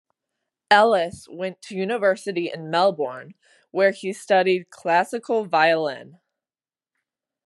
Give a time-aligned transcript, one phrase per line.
[0.71, 3.35] Ellis went to university in Melbourne,
[3.69, 6.17] where he studied classical violin.